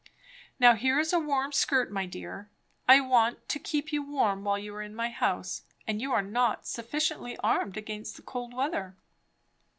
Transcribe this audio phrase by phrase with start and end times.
[0.59, 2.49] Now here is a warm skirt, my dear;
[2.87, 6.23] I want to keep you warm while you are in my house, and you are
[6.23, 8.95] not sufficiently armed against the cold weather.